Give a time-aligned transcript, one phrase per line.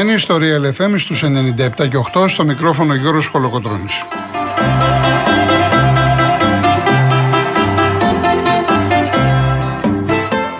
[0.00, 1.28] Είστε συντονισμένοι στο Real FM στους 97
[1.88, 4.04] και 8 στο μικρόφωνο Γιώργος Χολοκοτρώνης.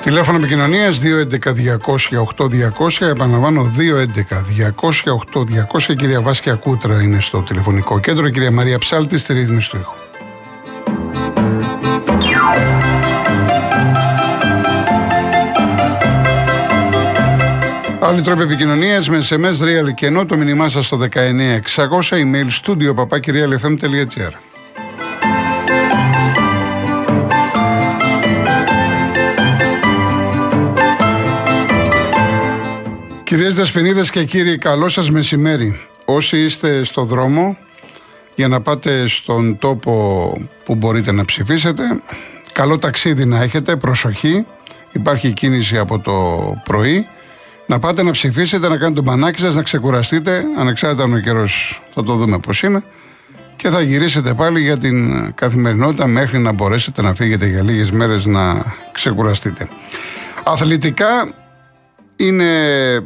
[0.01, 3.07] Τηλέφωνο επικοινωνίας 211-200-8200.
[3.07, 5.95] Επαναλαμβάνω 211-200-8200.
[5.97, 8.29] Κυρία Βάσκια Κούτρα είναι στο τηλεφωνικό κέντρο.
[8.29, 10.10] Κυρία Μαρία Ψάλτη στη ρύθμιση του ήχου.
[18.11, 21.09] Άλλοι τρόποι επικοινωνίας με SMS Real και ενώ το μήνυμά σας στο 19600
[22.11, 24.33] email studio papakirialfm.gr.
[33.25, 35.81] Κυρίες Δεσποινίδες και κύριοι, καλό σας μεσημέρι.
[36.05, 37.57] Όσοι είστε στο δρόμο
[38.35, 40.33] για να πάτε στον τόπο
[40.65, 41.83] που μπορείτε να ψηφίσετε,
[42.53, 44.47] καλό ταξίδι να έχετε, προσοχή,
[44.93, 46.13] υπάρχει κίνηση από το
[46.65, 47.07] πρωί,
[47.71, 51.83] να πάτε να ψηφίσετε, να κάνετε τον πανάκι σας, να ξεκουραστείτε, ανεξάρτητα αν ο καιρός
[51.95, 52.83] θα το δούμε πώς είναι,
[53.57, 58.25] και θα γυρίσετε πάλι για την καθημερινότητα μέχρι να μπορέσετε να φύγετε για λίγες μέρες
[58.25, 59.69] να ξεκουραστείτε.
[60.45, 61.35] Αθλητικά
[62.17, 62.45] είναι
[62.95, 63.01] ε,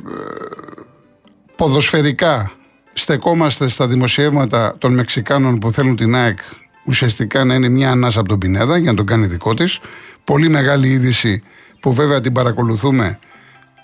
[1.56, 2.52] ποδοσφαιρικά
[2.92, 6.38] στεκόμαστε στα δημοσιεύματα των Μεξικάνων που θέλουν την ΑΕΚ
[6.84, 9.80] ουσιαστικά να είναι μια ανάσα από τον Πινέδα για να τον κάνει δικό της.
[10.24, 11.42] Πολύ μεγάλη είδηση
[11.80, 13.18] που βέβαια την παρακολουθούμε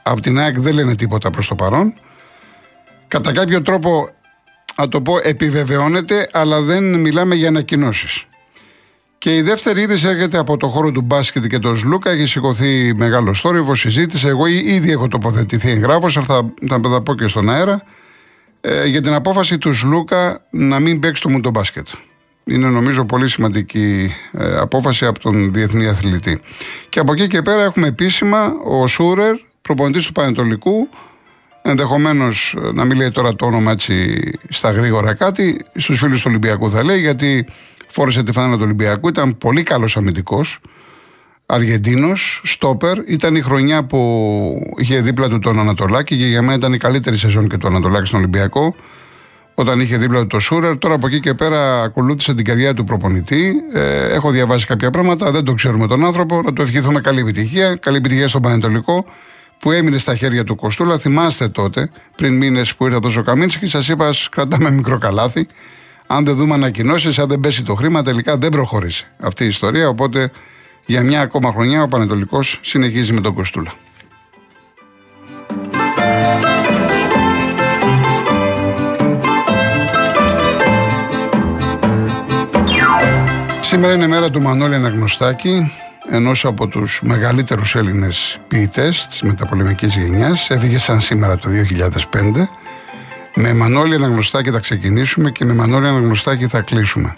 [0.03, 1.95] από την ΑΕΚ δεν λένε τίποτα προς το παρόν.
[3.09, 4.09] Κατά κάποιο τρόπο,
[4.77, 8.25] να το πω, επιβεβαιώνεται, αλλά δεν μιλάμε για ανακοινώσεις.
[9.19, 12.11] Και η δεύτερη είδηση έρχεται από το χώρο του μπάσκετ και τον Σλούκα.
[12.11, 14.27] Έχει σηκωθεί μεγάλο θόρυβο, συζήτηση.
[14.27, 17.83] Εγώ ήδη έχω τοποθετηθεί εγγράφο, αλλά θα, θα τα πω και στον αέρα.
[18.61, 21.89] Ε, για την απόφαση του Σλούκα να μην παίξει το μου μπάσκετ.
[22.45, 26.41] Είναι νομίζω πολύ σημαντική ε, απόφαση από τον διεθνή αθλητή.
[26.89, 29.35] Και από εκεί και πέρα έχουμε επίσημα ο Σούρερ,
[29.75, 30.89] προπονητής του Πανετολικού.
[31.63, 35.65] Ενδεχομένως ε, να μην λέει τώρα το όνομα έτσι στα γρήγορα κάτι.
[35.75, 37.47] Στους φίλους του Ολυμπιακού θα λέει, γιατί
[37.89, 40.59] φόρεσε τη φανέλα του Ολυμπιακού, ήταν πολύ καλός αμυντικός.
[41.47, 42.99] Αργεντίνος, στόπερ.
[43.07, 44.01] Ήταν η χρονιά που
[44.77, 48.07] είχε δίπλα του τον Ανατολάκη και για μένα ήταν η καλύτερη σεζόν και το Ανατολάκη
[48.07, 48.75] στον Ολυμπιακό.
[49.55, 50.79] Όταν είχε δίπλα του το Σούρερ.
[50.79, 53.53] Τώρα από εκεί και πέρα ακολούθησε την καριέρα του προπονητή.
[53.73, 56.43] Ε, έχω διαβάσει κάποια πράγματα, δεν το ξέρουμε τον άνθρωπο.
[56.43, 57.75] Να του ευχηθούμε καλή επιτυχία.
[57.75, 59.05] Καλή επιτυχία στον Πανετολικό
[59.61, 60.99] που έμεινε στα χέρια του Κοστούλα.
[60.99, 65.47] Θυμάστε τότε, πριν μήνες που ήρθε ο Καμίνσκι, σας είπα, κρατάμε μικρό καλάθι.
[66.07, 69.89] Αν δεν δούμε ανακοινώσεις, αν δεν πέσει το χρήμα, τελικά δεν προχωρήσει αυτή η ιστορία.
[69.89, 70.31] Οπότε
[70.87, 73.71] για μια ακόμα χρονιά ο Πανετολικός συνεχίζει με τον Κοστούλα.
[83.61, 85.73] Σήμερα είναι μέρα του Μανώλη Αναγνωστάκη,
[86.11, 90.51] ενός από τους μεγαλύτερους Έλληνες ποιητές της μεταπολεμικής γενιάς.
[90.51, 92.49] Έφυγε σαν σήμερα το 2005
[93.35, 97.17] με Μανώλη Αναγνωστάκη θα ξεκινήσουμε και με Μανώλη Αναγνωστάκη θα κλείσουμε.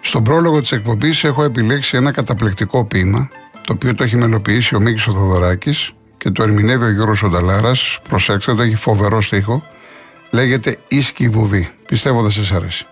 [0.00, 3.28] Στον πρόλογο της εκπομπής έχω επιλέξει ένα καταπληκτικό ποίημα,
[3.66, 7.98] το οποίο το έχει μελοποιήσει ο Μίκης Οδωδωράκης και το ερμηνεύει ο Γιώργος Ονταλάρας.
[8.08, 9.62] Προσέξτε, το έχει φοβερό στίχο.
[10.30, 11.70] Λέγεται Ίσκι Βουβή.
[11.88, 12.86] Πιστεύω θα σας αρέσει.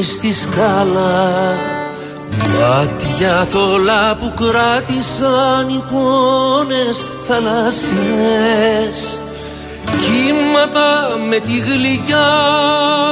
[0.03, 1.55] στη σκάλα
[2.61, 9.21] Μάτια θολά που κράτησαν εικόνες θαλασσιές
[9.91, 12.27] Κύματα με τη γλυκιά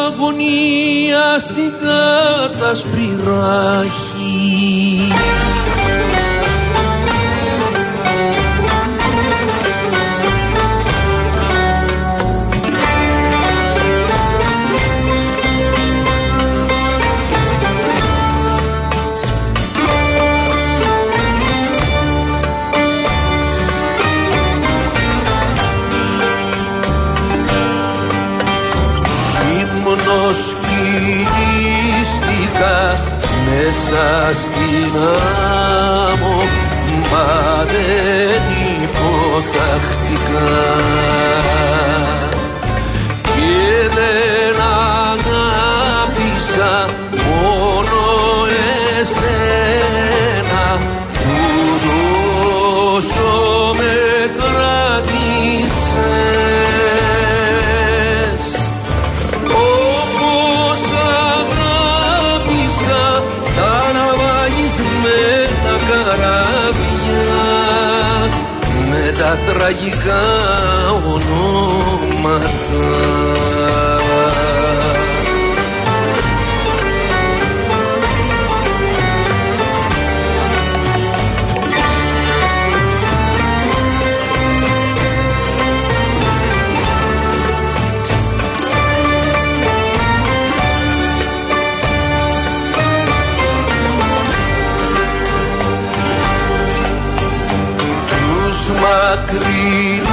[0.06, 4.34] αγωνία στην κάρτα σπρυράχη
[33.74, 34.96] μέσα στην
[36.12, 36.42] άμμο
[37.10, 38.42] μα δεν
[38.82, 40.52] υποτακτικά
[69.64, 70.33] τραγικά
[99.40, 100.03] Lead.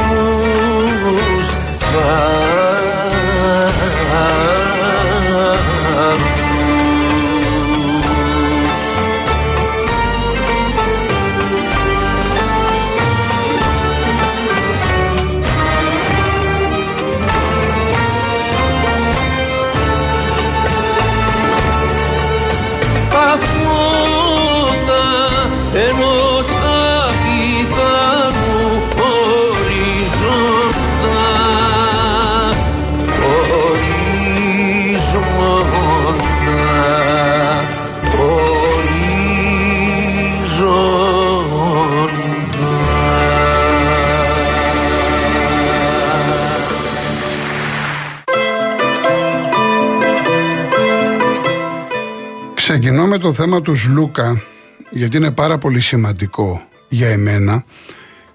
[53.12, 54.42] Με το θέμα του Σλούκα,
[54.90, 57.64] γιατί είναι πάρα πολύ σημαντικό για εμένα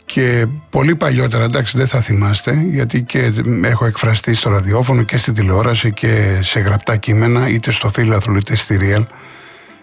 [0.04, 3.32] και πολύ παλιότερα, εντάξει δεν θα θυμάστε, γιατί και
[3.62, 8.56] έχω εκφραστεί στο ραδιόφωνο και στην τηλεόραση και σε γραπτά κείμενα, είτε στο Φίλαθρο είτε
[8.56, 9.06] στη Real.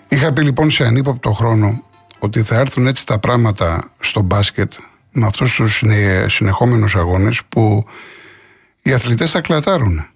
[0.08, 1.84] Είχα πει λοιπόν σε ανύποπτο χρόνο
[2.20, 4.74] ότι θα έρθουν έτσι τα πράγματα στο μπάσκετ
[5.12, 5.84] με αυτούς τους
[6.28, 7.86] συνεχόμενους αγώνες που
[8.82, 10.08] οι αθλητές θα κλατάρουν.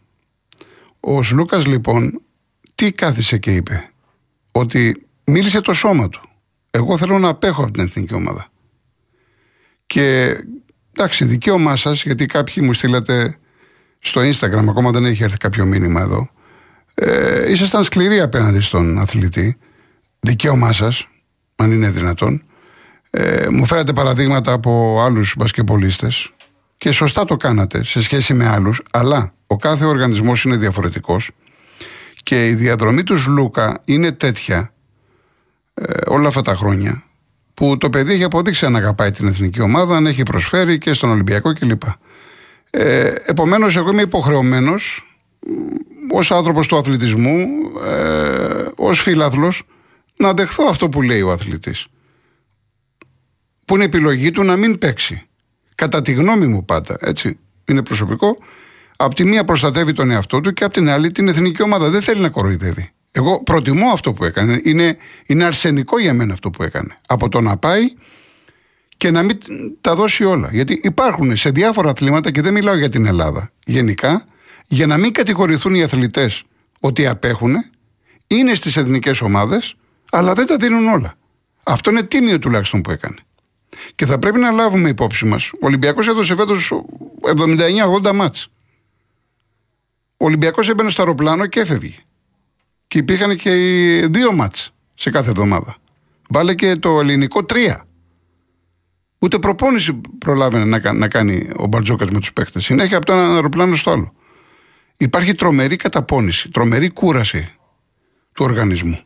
[0.99, 2.21] Ο Σλούκας λοιπόν
[2.75, 3.89] τι κάθισε και είπε;
[4.59, 6.21] Ότι μίλησε το σώμα του.
[6.71, 8.47] Εγώ θέλω να απέχω από την εθνική ομάδα.
[9.85, 10.35] Και
[10.93, 13.37] εντάξει, δικαίωμά σας, γιατί κάποιοι μου στείλατε
[13.99, 16.29] στο Instagram, ακόμα δεν έχει έρθει κάποιο μήνυμα εδώ.
[16.93, 19.57] Ε, ήσασταν σκληροί απέναντι στον αθλητή.
[20.19, 21.07] Δικαίωμά σας,
[21.55, 22.43] αν είναι δυνατόν.
[23.09, 26.07] Ε, μου φέρατε παραδείγματα από άλλους μπασκεπολίστε
[26.77, 31.31] και σωστά το κάνατε σε σχέση με άλλους, αλλά ο κάθε οργανισμός είναι διαφορετικός
[32.27, 34.73] και η διαδρομή του Λούκα είναι τέτοια
[35.73, 37.03] ε, όλα αυτά τα χρόνια
[37.53, 41.09] που το παιδί έχει αποδείξει να αγαπάει την εθνική ομάδα, αν έχει προσφέρει και στον
[41.09, 41.81] Ολυμπιακό κλπ.
[42.69, 45.07] Ε, επομένως εγώ είμαι υποχρεωμένος
[46.11, 47.47] ως άνθρωπος του αθλητισμού,
[47.85, 49.63] ε, ως φίλαθλος,
[50.17, 51.87] να δεχθώ αυτό που λέει ο αθλητής.
[53.65, 55.27] Που είναι επιλογή του να μην παίξει.
[55.75, 58.37] Κατά τη γνώμη μου πάντα, έτσι, είναι προσωπικό,
[58.97, 61.89] από τη μία προστατεύει τον εαυτό του και από την άλλη την εθνική ομάδα.
[61.89, 62.91] Δεν θέλει να κοροϊδεύει.
[63.11, 64.61] Εγώ προτιμώ αυτό που έκανε.
[64.63, 66.99] Είναι, είναι αρσενικό για μένα αυτό που έκανε.
[67.07, 67.83] Από το να πάει
[68.97, 69.37] και να μην
[69.81, 70.49] τα δώσει όλα.
[70.51, 73.51] Γιατί υπάρχουν σε διάφορα αθλήματα και δεν μιλάω για την Ελλάδα.
[73.65, 74.25] Γενικά,
[74.67, 76.43] για να μην κατηγορηθούν οι αθλητές
[76.79, 77.55] ότι απέχουν,
[78.27, 79.75] είναι στις εθνικές ομάδες,
[80.11, 81.13] αλλά δεν τα δίνουν όλα.
[81.63, 83.15] Αυτό είναι τίμιο τουλάχιστον που έκανε.
[83.95, 85.49] Και θα πρέπει να λάβουμε υπόψη μας.
[85.53, 86.71] Ο Ολυμπιακός έδωσε φέτος
[88.03, 88.49] 79-80 μάτς.
[90.17, 91.95] Ο Ολυμπιακός έμπαινε στο αεροπλάνο και έφευγε.
[92.87, 95.75] Και υπήρχαν και οι δύο μάτς σε κάθε εβδομάδα.
[96.29, 97.87] Βάλε και το ελληνικό τρία.
[99.19, 102.63] Ούτε προπόνηση προλάβαινε να, να κάνει ο Μπαρτζόκας με τους παίκτες.
[102.63, 104.13] Συνέχεια από το ένα αεροπλάνο στο άλλο.
[104.97, 107.55] Υπάρχει τρομερή καταπώνηση, τρομερή κούραση
[108.33, 108.99] του οργανισμού.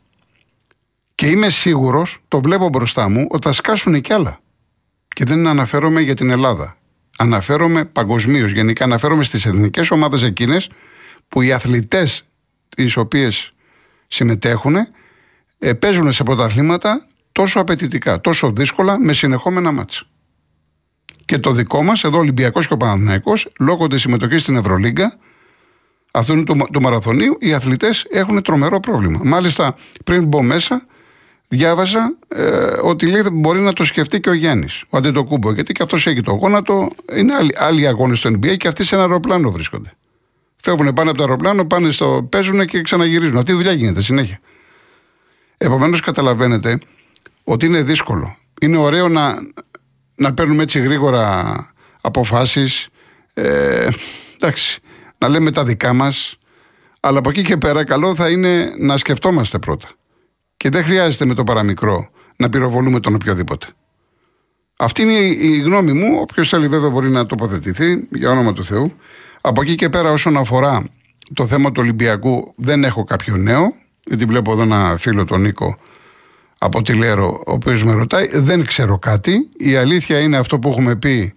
[1.14, 4.40] Και είμαι σίγουρος, το βλέπω μπροστά μου, ότι θα σκάσουν κι άλλα.
[5.08, 6.76] Και δεν αναφέρομαι για την Ελλάδα.
[7.18, 8.50] Αναφέρομαι παγκοσμίως.
[8.50, 10.68] Γενικά αναφέρομαι στις εθνικές ομάδες εκείνες
[11.32, 12.24] που οι αθλητές
[12.76, 13.52] τις οποίες
[14.06, 14.76] συμμετέχουν
[15.58, 20.02] ε, παίζουν σε πρωταθλήματα τόσο απαιτητικά, τόσο δύσκολα με συνεχόμενα μάτσα.
[21.24, 25.18] Και το δικό μας, εδώ Ολυμπιακός και ο Παναθηναϊκός, λόγω της συμμετοχής στην Ευρωλίγκα,
[26.12, 29.20] αυτού του, του μαραθωνίου, οι αθλητές έχουν τρομερό πρόβλημα.
[29.22, 30.86] Μάλιστα, πριν μπω μέσα,
[31.48, 32.42] διάβαζα ε,
[32.82, 35.52] ότι λέει μπορεί να το σκεφτεί και ο Γιάννης, ο Αντετοκούμπο.
[35.52, 38.94] Γιατί και αυτός έχει το γόνατο, είναι άλλοι, άλλοι αγώνες στο NBA και αυτοί σε
[38.94, 39.92] ένα αεροπλάνο βρίσκονται.
[40.64, 42.28] Φεύγουν πάνω από το αεροπλάνο, πάνε στο.
[42.30, 43.36] παίζουν και ξαναγυρίζουν.
[43.36, 44.40] Αυτή η δουλειά γίνεται συνέχεια.
[45.56, 46.78] Επομένως, καταλαβαίνετε
[47.44, 48.36] ότι είναι δύσκολο.
[48.60, 49.34] Είναι ωραίο να,
[50.14, 51.54] να παίρνουμε έτσι γρήγορα
[52.00, 52.88] αποφάσεις.
[53.34, 53.88] Ε,
[54.34, 54.80] εντάξει,
[55.18, 56.36] να λέμε τα δικά μας.
[57.00, 59.88] Αλλά από εκεί και πέρα, καλό θα είναι να σκεφτόμαστε πρώτα.
[60.56, 63.66] Και δεν χρειάζεται με το παραμικρό να πυροβολούμε τον οποιοδήποτε.
[64.76, 65.12] Αυτή είναι
[65.46, 66.18] η γνώμη μου.
[66.20, 68.96] Όποιος θέλει, βέβαια, μπορεί να τοποθετηθεί για όνομα του Θεού.
[69.44, 70.84] Από εκεί και πέρα, όσον αφορά
[71.34, 73.74] το θέμα του Ολυμπιακού, δεν έχω κάποιο νέο.
[74.04, 75.76] Γιατί βλέπω εδώ ένα φίλο, τον Νίκο,
[76.58, 78.28] από τη Λέρο, ο οποίος με ρωτάει.
[78.32, 79.48] Δεν ξέρω κάτι.
[79.56, 81.34] Η αλήθεια είναι αυτό που έχουμε πει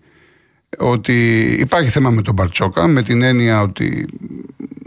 [0.78, 4.08] ότι υπάρχει θέμα με τον Μπαρτσόκα, με την έννοια ότι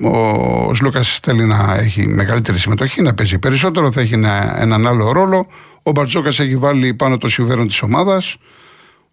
[0.02, 5.12] ο Σλούκας θέλει να έχει μεγαλύτερη συμμετοχή, να παίζει περισσότερο, θα έχει ένα, έναν άλλο
[5.12, 5.46] ρόλο.
[5.82, 8.36] Ο Μπαρτσόκας έχει βάλει πάνω το συμφέρον της ομάδας.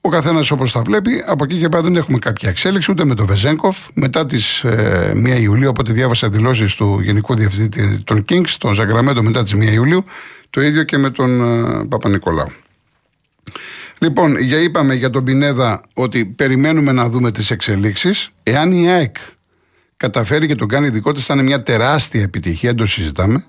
[0.06, 1.24] Ο καθένας όπως τα βλέπει.
[1.26, 3.78] Από εκεί και πέρα δεν έχουμε κάποια εξέλιξη ούτε με τον Βεζέγκοφ.
[3.94, 8.74] Μετά τις ε, 1 Ιουλίου, από ό,τι διάβασα δηλώσεις του Γενικού Διευθυντή των Kings, τον
[8.74, 10.04] Ζαγκραμέντο μετά τις 1 Ιουλίου,
[10.50, 12.52] το ίδιο και με τον ε, Παπα-Νικολάου.
[13.98, 18.30] Λοιπόν, για είπαμε για τον Πινέδα ότι περιμένουμε να δούμε τις εξελίξεις.
[18.44, 19.16] Εάν η ΑΕΚ
[19.98, 23.46] καταφέρει και τον κάνει δικό της, θα είναι μια τεράστια επιτυχία, δεν το συζητάμε.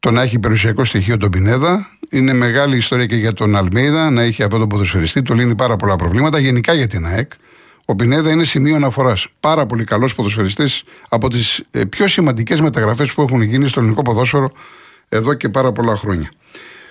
[0.00, 1.88] Το να έχει περιουσιακό στοιχείο τον Πινέδα.
[2.10, 5.22] Είναι μεγάλη ιστορία και για τον Αλμίδα να έχει αυτό το ποδοσφαιριστή.
[5.22, 6.38] Του λύνει πάρα πολλά προβλήματα.
[6.38, 7.32] Γενικά για την ΑΕΚ.
[7.84, 9.26] Ο Πινέδα είναι σημείο αναφοράς.
[9.40, 14.02] Πάρα πολύ καλός ποδοσφαιριστής από τις ε, πιο σημαντικές μεταγραφές που έχουν γίνει στο ελληνικό
[14.02, 14.52] ποδόσφαιρο
[15.08, 16.30] εδώ και πάρα πολλά χρόνια.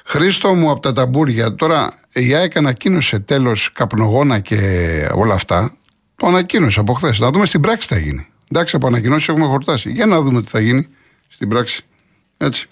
[0.05, 4.57] Χρήστο μου από τα ταμπούρια, τώρα η ΑΕΚ ανακοίνωσε τέλος καπνογόνα και
[5.13, 5.73] όλα αυτά.
[6.15, 7.19] Το ανακοίνωσε από χθες.
[7.19, 8.27] Να δούμε στην πράξη τι θα γίνει.
[8.51, 9.91] Εντάξει, από ανακοινώσεις έχουμε χορτάσει.
[9.91, 10.87] Για να δούμε τι θα γίνει
[11.27, 11.85] στην πράξη.
[12.37, 12.69] Έτσι.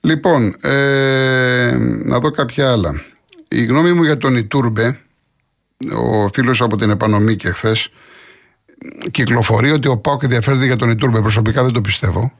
[0.00, 3.02] Λοιπόν, ε, να δω κάποια άλλα.
[3.48, 5.00] Η γνώμη μου για τον Ιτούρμπε,
[5.94, 7.90] ο φίλος από την επανομή και χθες,
[9.10, 11.20] κυκλοφορεί ότι ο Πάουκ ενδιαφέρεται για τον Ιτούρμπε.
[11.20, 12.32] Προσωπικά δεν το πιστεύω.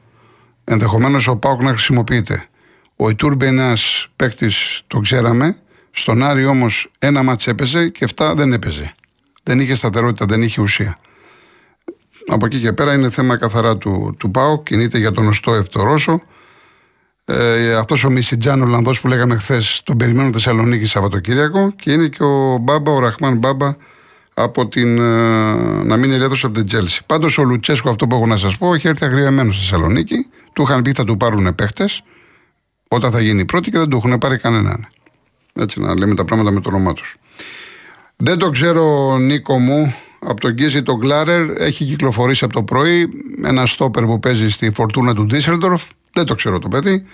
[0.63, 2.47] Ενδεχομένως ο Πάουκ να χρησιμοποιείται.
[2.95, 5.57] Ο Ιτούρμπε είναι ένας παίκτης, το ξέραμε.
[5.91, 8.93] Στον Άρη όμως ένα μάτς έπαιζε και 7 δεν έπαιζε.
[9.43, 10.97] Δεν είχε σταθερότητα, δεν είχε ουσία.
[12.27, 16.21] Από εκεί και πέρα είναι θέμα καθαρά του, του ΠΑΟ, κινείται για τον Οστό Ευτορόσο.
[17.31, 22.23] Ε, Αυτός ο Μισιτζάν Ολλανδός που λέγαμε χθες, τον περιμένουν Θεσσαλονίκη Σαββατοκύριακο και είναι και
[22.23, 23.75] ο Μπάμπα, ο Ραχμάν Μπάμπα
[24.33, 24.97] από την.
[24.97, 25.03] Ε,
[25.83, 27.01] να μην είναι από την Τσέλσι.
[27.05, 30.27] Πάντως ο Λουτσέσκο, αυτό που έχω να σας πω, έχει έρθει αγριεμένος στη Θεσσαλονίκη.
[30.53, 32.03] Του είχαν πει θα του πάρουν παίχτες
[32.87, 34.87] όταν θα γίνει πρώτη και δεν του έχουν πάρει κανέναν.
[35.53, 37.15] Έτσι να λέμε τα πράγματα με το όνομά τους.
[38.15, 43.09] Δεν το ξέρω, Νίκο μου, από τον Γκίζη τον Γκλάρερ έχει κυκλοφορήσει από το πρωί
[43.43, 45.83] ένα στόπερ που παίζει στη Φορτούνα του Ντίσελντορφ.
[46.19, 47.05] Δεν το ξέρω το παιδί.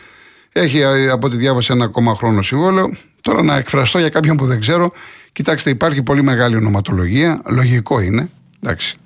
[0.52, 2.94] Έχει από ό,τι διάβασε ένα ακόμα χρόνο συμβόλαιο.
[3.22, 4.92] Τώρα να εκφραστώ για κάποιον που δεν ξέρω.
[5.32, 7.42] Κοιτάξτε, υπάρχει πολύ μεγάλη ονοματολογία.
[7.50, 8.30] Λογικό είναι.
[8.64, 8.98] Εντάξει.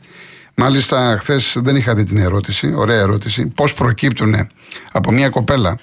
[0.56, 2.74] Μάλιστα, χθες δεν είχα δει την ερώτηση.
[2.76, 3.46] Ωραία ερώτηση.
[3.46, 4.36] Πώς προκύπτουν
[4.92, 5.80] από μια κοπέλα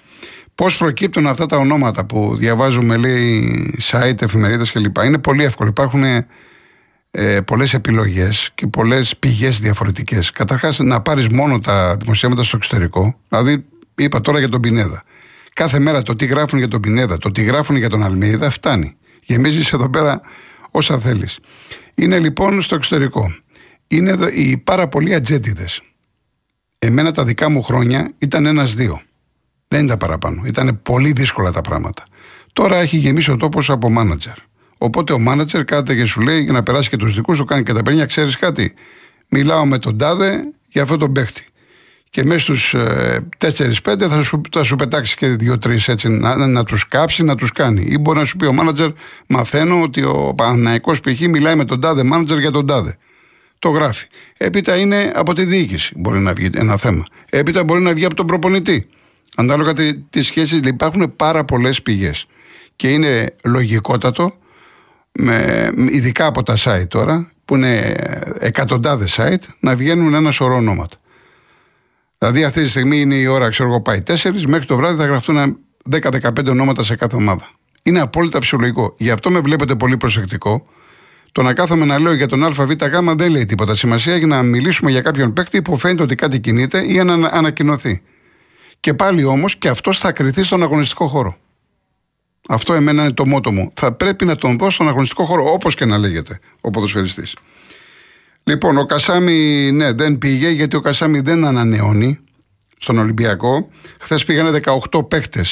[0.57, 4.97] Πώς προκύπτουν αυτά τα ονόματα που διαβάζουμε, λέει, site, εφημερίδες κλπ.
[5.05, 5.69] Είναι πολύ εύκολο.
[5.69, 6.03] Υπάρχουν
[7.11, 10.31] ε, πολλές επιλογές και πολλές πηγές διαφορετικές.
[10.31, 13.17] Καταρχάς, να πάρεις μόνο τα δημοσιεύματα στο εξωτερικό.
[13.29, 13.65] Δηλαδή,
[13.97, 15.03] είπα τώρα για τον Πινέδα.
[15.53, 18.97] Κάθε μέρα το τι γράφουν για τον Πινέδα, το τι γράφουν για τον Αλμίδα, φτάνει.
[19.23, 20.21] Γεμίζεις εδώ πέρα
[20.71, 21.39] όσα θέλεις.
[21.95, 23.35] Είναι λοιπόν στο εξωτερικό.
[23.89, 25.83] Είναι εδώ, οι πάρα πολλοί ατζέντιδες.
[26.79, 29.01] Εμένα τα δικά μου χρόνια ήταν ένα-δύο.
[29.69, 30.43] Δεν ήταν παραπάνω.
[30.47, 32.03] Ήταν πολύ δύσκολα τα πράγματα.
[32.53, 34.35] Τώρα έχει γεμίσει ο τόπος από μάνατζερ.
[34.79, 37.63] Οπότε ο μάνατζερ κάθεται και σου λέει για να περάσει και τους δικούς του, κάνει
[37.63, 38.75] και τα παιδιά, ξέρεις κάτι;
[39.29, 41.47] Μιλάω με τον τάδε για αυτό τον παίχτη.
[42.11, 43.53] Και μέσα στους ε, 4-5
[44.09, 47.87] θα σου, θα σου πετάξει και δύο-τρεις έτσι να, να τους κάψει, να τους κάνει.
[47.89, 48.91] Ή μπορεί να σου πει ο μάνατζερ,
[49.27, 51.21] μαθαίνω ότι ο Παναναϊκό π.χ.
[51.21, 52.97] μιλάει με τον τάδε μάνατζερ για τον τάδε.
[53.59, 54.07] Το γράφει.
[54.37, 57.05] Έπειτα είναι από τη διοίκηση μπορεί να βγει ένα θέμα.
[57.31, 58.89] Έπειτα μπορεί να βγει από τον προπονητή.
[59.37, 59.73] Ανάλογα
[60.11, 62.27] τις σχέσεις, υπάρχουν πάρα πολλές πηγές.
[62.77, 64.33] Και είναι λογικότατο,
[65.13, 67.97] με, ειδικά από τα site τώρα, που είναι
[68.39, 70.97] εκατοντάδες site, να βγαίνουν ένα σωρό ονόματα.
[72.19, 75.07] Δηλαδή αυτή τη στιγμή είναι η ώρα, ξέρω εγώ, πάει 4, μέχρι το βράδυ θα
[75.07, 75.59] γραφτούν
[75.91, 77.51] 10-15 ονόματα σε κάθε ομάδα.
[77.83, 78.95] Είναι απόλυτα φυσιολογικό.
[78.99, 80.67] Γι' αυτό με βλέπετε πολύ προσεκτικό.
[81.33, 82.71] Το να κάθομαι να λέω για τον ΑΒΓ
[83.17, 83.75] δεν λέει τίποτα.
[83.75, 88.03] Σημασία για να μιλήσουμε για κάποιον παίκτη που φαίνεται ότι κάτι κινείται ή να ανακοινωθεί.
[88.81, 91.37] Και πάλι όμως και αυτός θα κρυθεί στον αγωνιστικό χώρο.
[92.49, 93.73] Αυτό εμένα είναι το μότο μου.
[93.75, 97.35] Θα πρέπει να τον δω στον αγωνιστικό χώρο, όπως και να λέγεται ο ποδοσφαιριστής.
[98.49, 102.19] Λοιπόν, ο Κασάμι, ναι, δεν πήγε γιατί ο Κασάμι δεν ανανεώνει
[102.79, 103.69] στον Ολυμπιακό.
[104.01, 104.61] Χθες πήγανε
[104.91, 105.45] 18 παίχτε.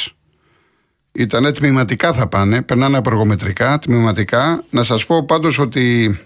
[1.12, 4.64] Ήταν τμηματικά θα πάνε, περνάνε από εργομετρικά, τμηματικά.
[4.70, 6.18] Να σας πω πάντως ότι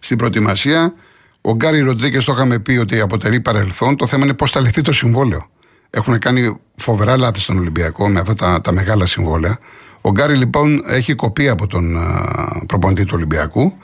[0.00, 0.94] στην προετοιμασία
[1.40, 3.96] ο Γκάρι Ροντρίκες το είχαμε πει ότι αποτελεί παρελθόν.
[3.96, 5.50] Το θέμα είναι πώς θα λυθεί το συμβόλαιο.
[5.90, 9.58] Έχουν κάνει φοβερά λάθη στον Ολυμπιακό με αυτά τα, τα μεγάλα συμβόλαια.
[10.00, 13.78] Ο Γκάρι λοιπόν έχει κοπεί από τον uh, προπονητή του Ολυμπιακού.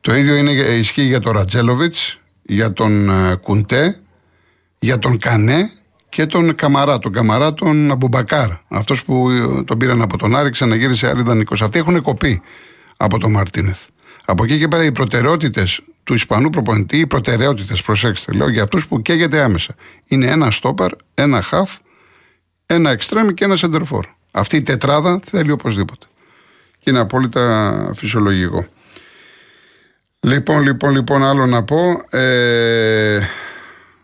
[0.00, 1.94] Το ίδιο είναι, ισχύει για τον Ρατζέλοβιτ,
[2.42, 4.00] για τον uh, Κουντέ,
[4.78, 5.70] για τον Κανέ
[6.08, 6.98] και τον Καμαρά.
[6.98, 8.50] Τον Καμαρά τον Αμπουμπακάρ.
[8.68, 11.54] Αυτός που ε, τον πήραν από τον Άρη, ξαναγύρισε άλλη δανεικό.
[11.60, 12.42] Αυτοί έχουν κοπεί
[12.96, 13.80] από τον Μαρτίνεθ.
[14.24, 18.86] Από εκεί και πέρα οι προτεραιότητες του Ισπανού προπονητή, οι προτεραιότητες, προσέξτε, λέω για αυτούς
[18.86, 19.74] που καίγεται άμεσα.
[20.06, 21.76] Είναι ένα στόπερ, ένα χαφ,
[22.66, 24.06] ένα εξτρέμι και ένα σεντερφόρ.
[24.30, 26.06] Αυτή η τετράδα θέλει οπωσδήποτε.
[26.78, 28.66] Και είναι απόλυτα φυσιολογικό.
[30.28, 31.78] Λοιπόν, λοιπόν, λοιπόν, άλλο να πω.
[32.10, 33.20] Ε,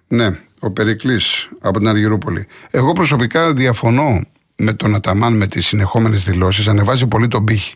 [0.09, 2.47] ναι, ο Περικλής από την Αργυρούπολη.
[2.71, 4.27] Εγώ προσωπικά διαφωνώ
[4.57, 6.69] με τον Αταμάν με τις συνεχόμενες δηλώσεις.
[6.69, 7.75] Ανεβάζει πολύ τον πύχη.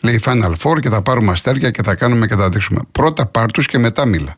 [0.00, 2.80] Λέει Final Four και θα πάρουμε αστέρια και θα κάνουμε και θα δείξουμε.
[2.92, 4.34] Πρώτα πάρτου και μετά μίλα.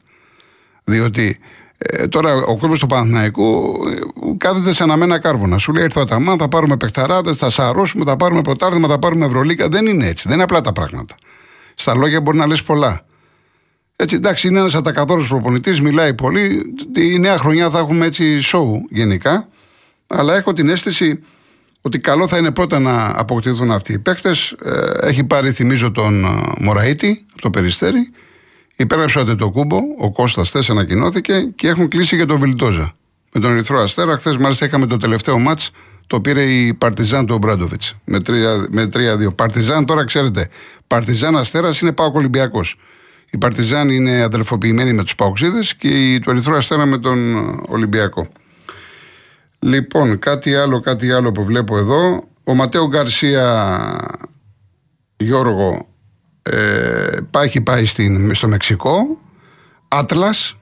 [0.85, 1.39] Διότι
[1.79, 4.01] ε, τώρα ο κόσμος του Παναθηναϊκού ε,
[4.37, 5.59] κάθεται σε αναμένα κάρβουνα.
[5.59, 9.27] Σου λέει: Ήρθε ο Αταμάν, θα πάρουμε παιχταράδες, θα σαρώσουμε, θα πάρουμε πρωτάρδημα, θα πάρουμε
[9.27, 9.69] Ευρωλίκα.
[9.69, 10.25] Δεν είναι έτσι.
[10.27, 11.15] Δεν είναι απλά τα πράγματα.
[11.75, 13.05] Στα λόγια μπορεί να λες πολλά.
[13.97, 16.75] Έτσι, εντάξει, είναι ένας ατακαδόρος προπονητής, μιλάει πολύ.
[16.97, 19.49] Η νέα χρονιά θα έχουμε έτσι σοου γενικά.
[20.07, 21.23] Αλλά έχω την αίσθηση
[21.81, 24.55] ότι καλό θα είναι πρώτα να αποκτηθούν αυτοί οι παίκτες.
[24.65, 28.11] Ε, έχει πάρει, θυμίζω, τον ε, Μωραήτη από το Περιστέρι.
[28.77, 32.95] Υπέγραψε το κούμπο, ο Κώστας Θε ανακοινώθηκε και έχουν κλείσει και τον Βιλτόζα.
[33.33, 35.71] Με τον Ερυθρό Αστέρα, χθες μάλιστα είχαμε το τελευταίο μάτς,
[36.07, 37.83] το πήρε η Παρτιζάν του Ομπράντοβιτ
[38.71, 39.35] με 3-2.
[39.35, 40.49] Παρτιζάν τώρα ξέρετε,
[40.87, 42.77] Παρτιζάν Αστέρας είναι πάω Ολυμπιακός.
[43.35, 48.29] Η Παρτιζάν είναι αδελφοποιημένη με τους Παοξίδες και η του Ερυθρού Αστέρα με τον Ολυμπιακό.
[49.59, 52.25] Λοιπόν, κάτι άλλο, κάτι άλλο που βλέπω εδώ.
[52.45, 53.77] Ο Ματέο Γκαρσία
[55.17, 55.87] Γιώργο
[56.43, 59.21] ε, πάει, πάει στην, στο Μεξικό.
[59.89, 60.57] Άτλας,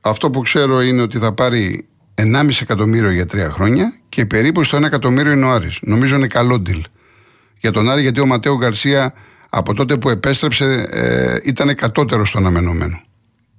[0.00, 4.78] αυτό που ξέρω είναι ότι θα πάρει 1,5 εκατομμύριο για τρία χρόνια και περίπου στο
[4.78, 5.78] 1 εκατομμύριο είναι ο Άρης.
[5.82, 6.80] Νομίζω είναι καλό deal
[7.58, 9.14] για τον Άρη γιατί ο Ματέο Γκαρσία
[9.50, 13.00] από τότε που επέστρεψε ε, ήταν κατώτερο στον αναμενόμενο.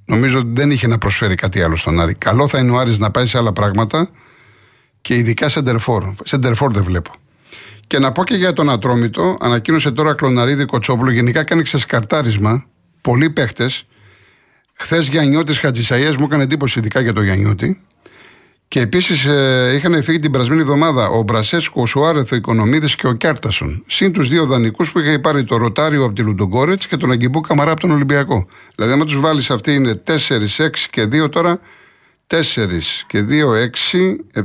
[0.06, 2.14] Νομίζω ότι δεν είχε να προσφέρει κάτι άλλο στον Άρη.
[2.14, 4.10] Καλό θα είναι ο Άρης να πάει σε άλλα πράγματα
[5.02, 6.14] και ειδικά σεντερφόρ.
[6.24, 7.12] Σεντερφόρ δεν βλέπω.
[7.88, 12.66] Και να πω και για τον Ατρόμητο, ανακοίνωσε τώρα Κλωναρίδη Κοτσόπουλο, γενικά κάνει ξεσκαρτάρισμα.
[13.02, 13.86] Πολλοί παίχτες.
[14.74, 17.82] Χθες Γιαννιώτης Χατζησαία μου έκανε εντύπωση ειδικά για τον Γιαννιώτη.
[18.72, 23.08] Και επίσης ε, είχαν φύγει την περασμένη εβδομάδα ο Μπρασέσκο, ο Σουάρεθ, ο Οικονομίδης και
[23.08, 23.84] ο Κέρτασον.
[23.88, 27.42] Συν τους δύο δανεικούς που είχε πάρει το Ροτάριο από τη Λουντογκόρετς και τον Αγκιμπού
[27.42, 28.48] Καμαρά από τον Ολυμπιακό.
[28.76, 31.60] Δηλαδή, άμα τους βάλεις αυτοί είναι 4, 6 και 2 τώρα,
[32.28, 34.44] 4 και 2, 6, 7,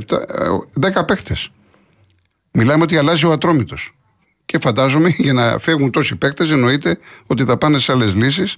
[0.99, 1.35] 10 παίχτε.
[2.51, 3.95] Μιλάμε ότι αλλάζει ο ατρόμητος.
[4.45, 8.55] Και φαντάζομαι για να φεύγουν τόσοι παίκτες, εννοείται ότι θα πάνε σε άλλες λύσεις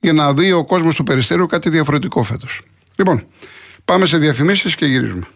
[0.00, 2.62] για να δει ο κόσμος του περιστέριου κάτι διαφορετικό φέτος.
[2.96, 3.26] Λοιπόν,
[3.84, 5.26] πάμε σε διαφημίσεις και γυρίζουμε.